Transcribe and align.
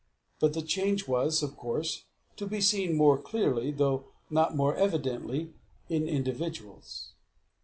But 0.39 0.53
the 0.53 0.63
change 0.63 1.07
was, 1.07 1.43
of 1.43 1.55
course, 1.55 2.05
to 2.37 2.47
be 2.47 2.59
seen 2.59 2.97
more 2.97 3.19
clearly, 3.21 3.69
though 3.69 4.05
not 4.31 4.55
more 4.57 4.75
evidently, 4.75 5.53
in 5.89 6.07
individuals. 6.07 7.11